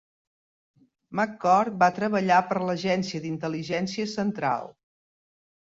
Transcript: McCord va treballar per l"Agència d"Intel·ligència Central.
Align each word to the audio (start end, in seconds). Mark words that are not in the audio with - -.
McCord 1.19 1.77
va 1.85 1.91
treballar 1.99 2.41
per 2.49 2.59
l"Agència 2.63 3.23
d"Intel·ligència 3.27 4.13
Central. 4.19 4.71